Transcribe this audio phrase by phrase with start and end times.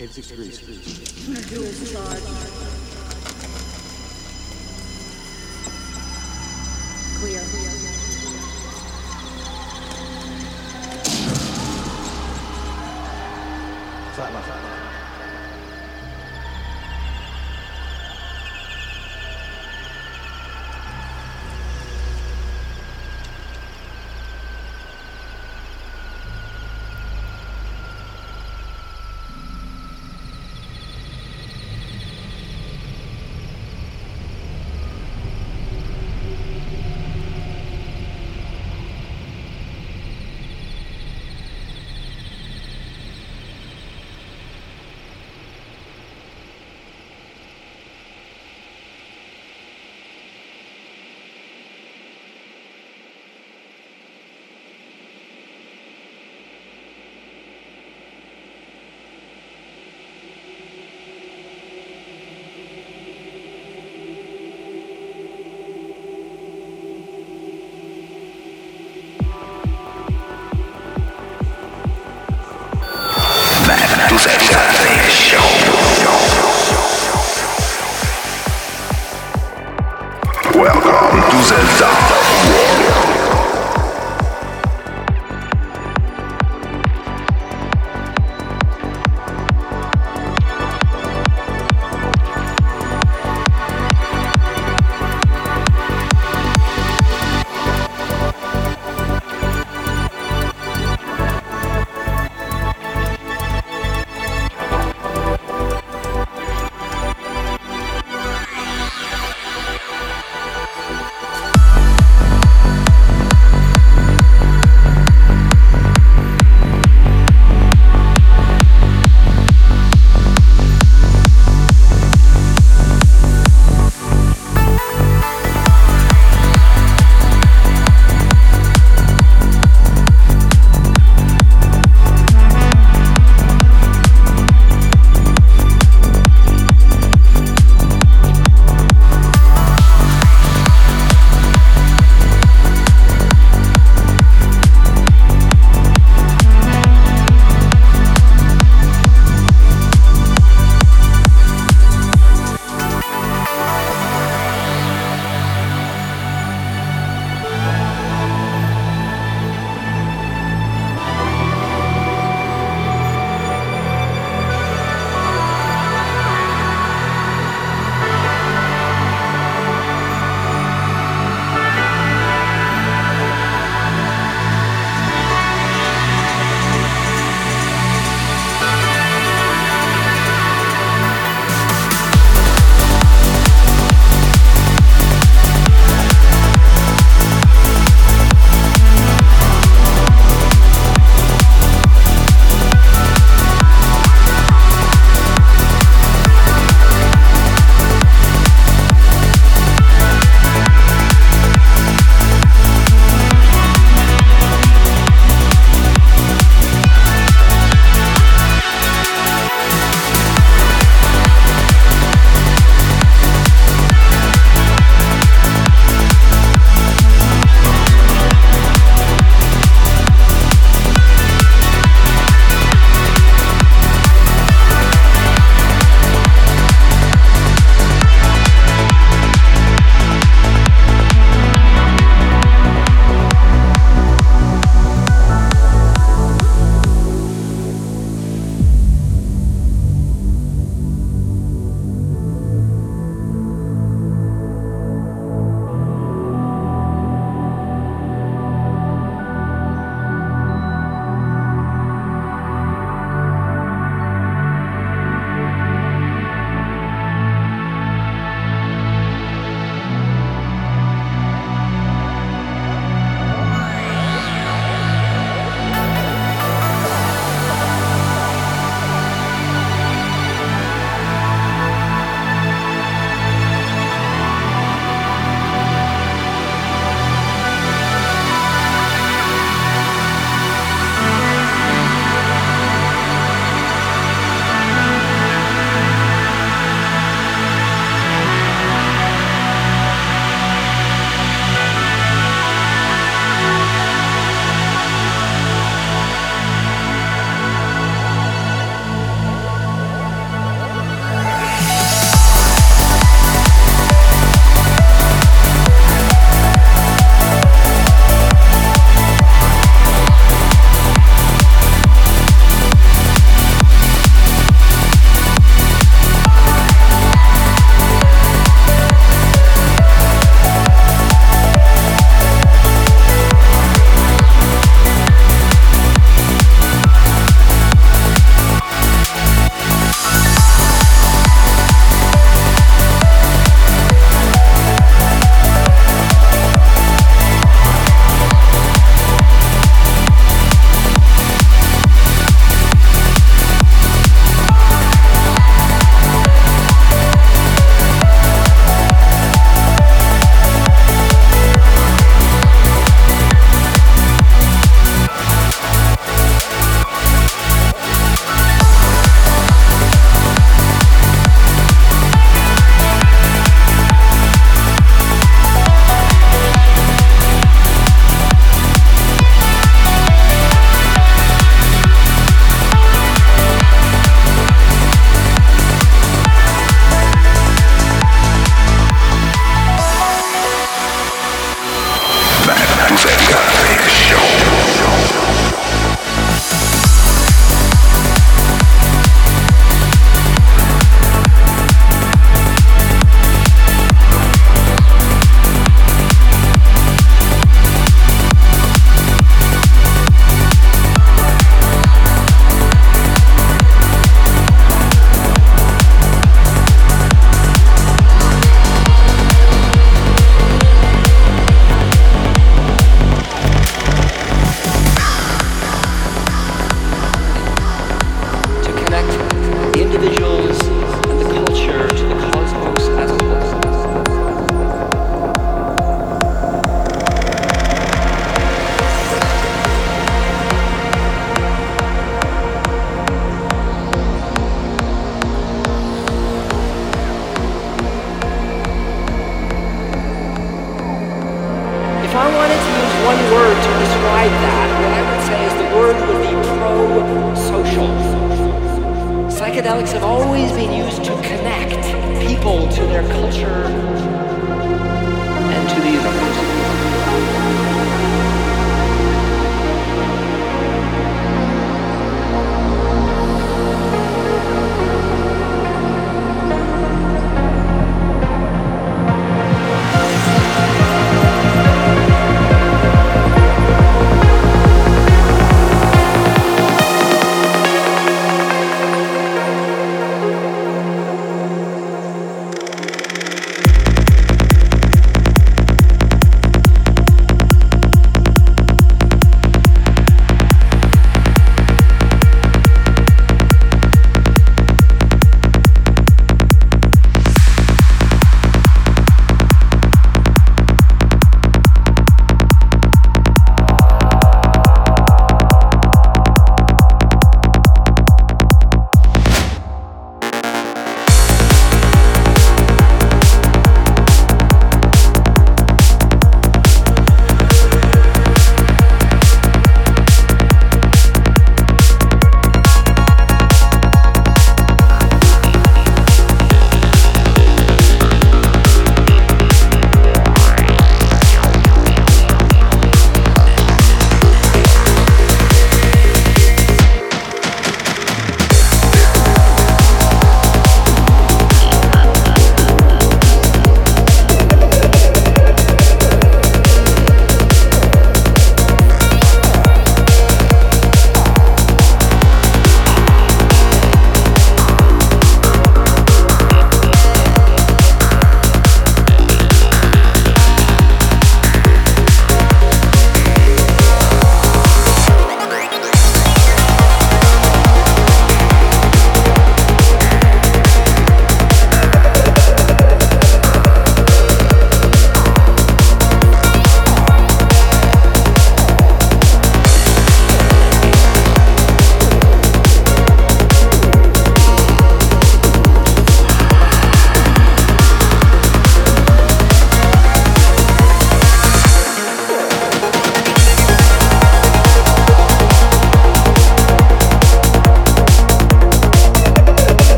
[0.00, 0.58] 86 degrees.
[1.24, 2.87] Tuner jewels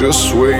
[0.00, 0.59] just waiting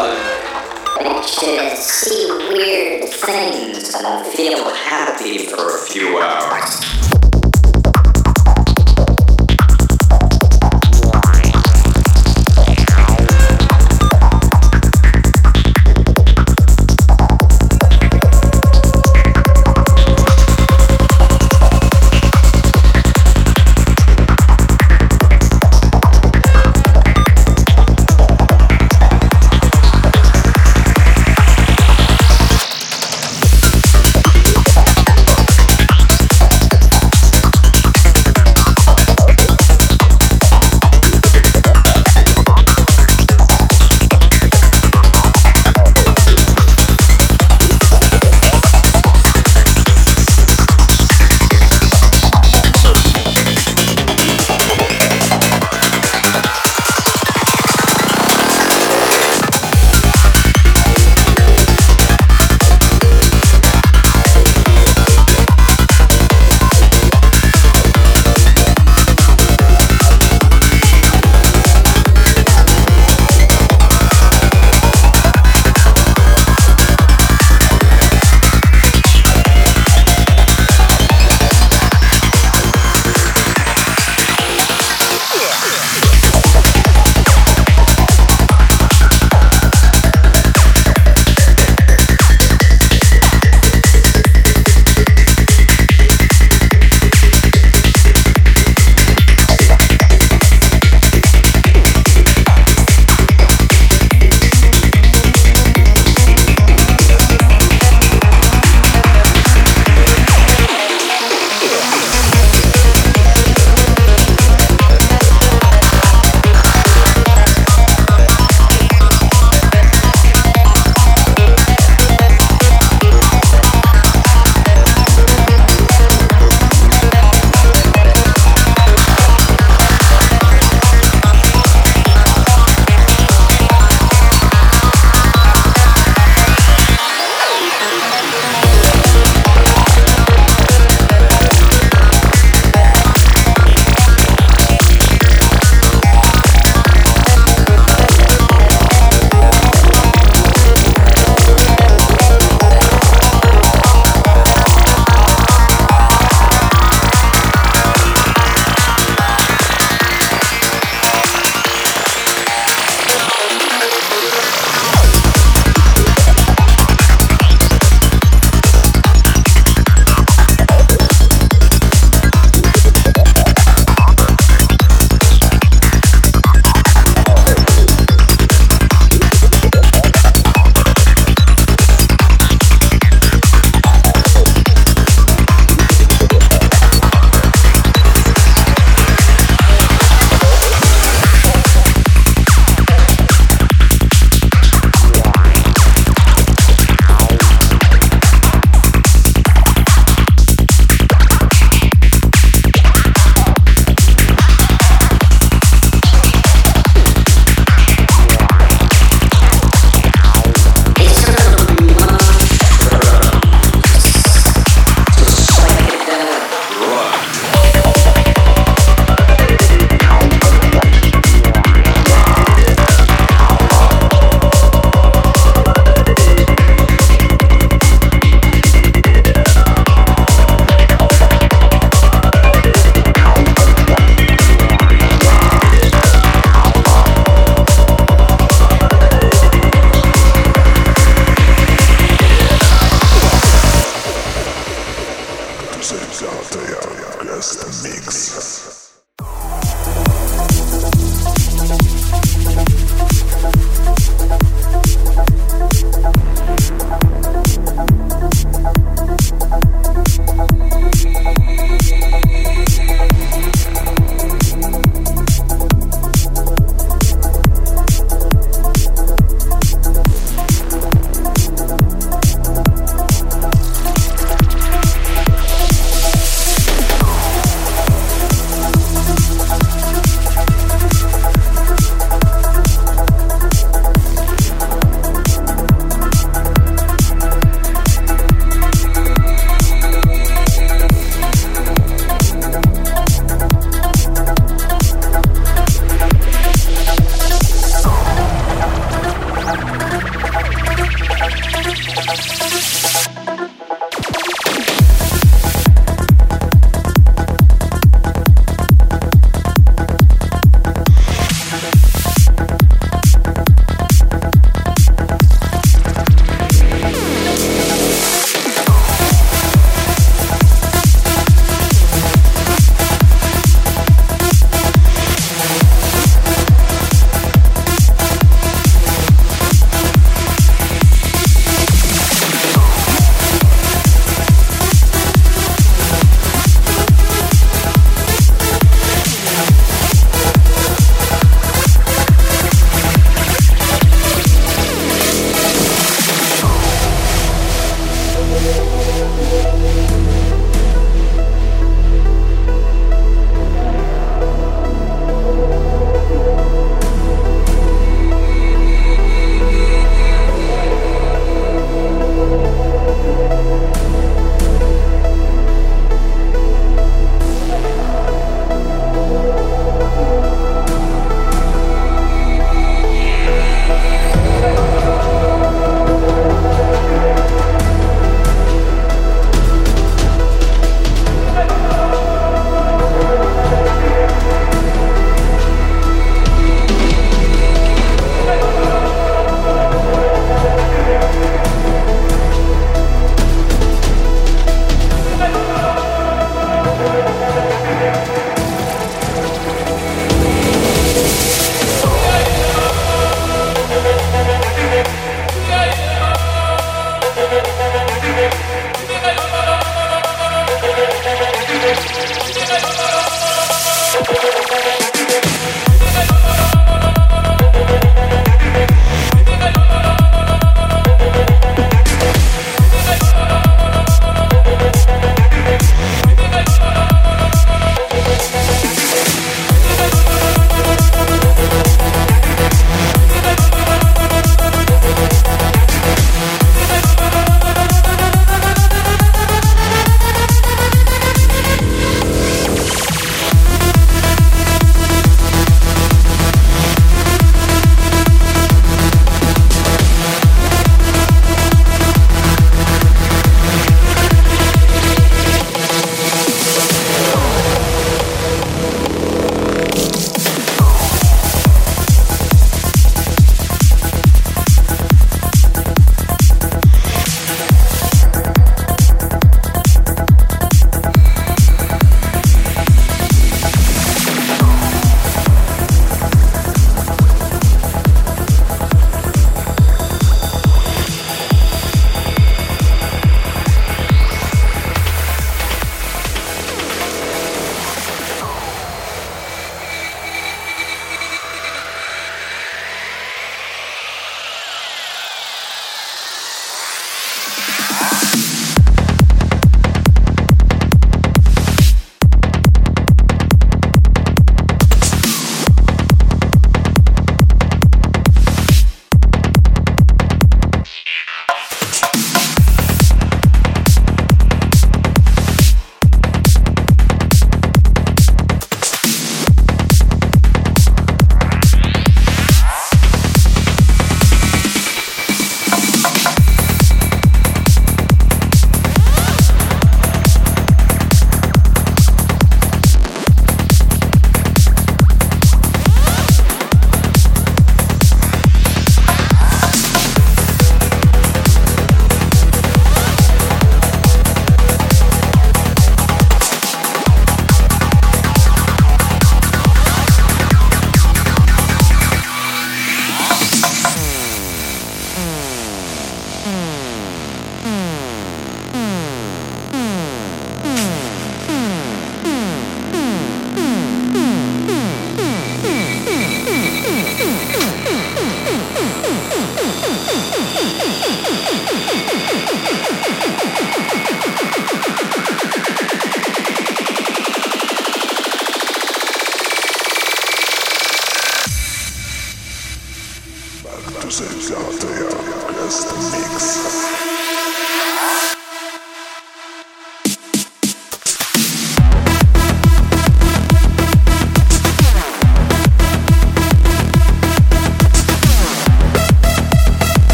[0.00, 7.07] I should see weird things and feel happy for a few hours.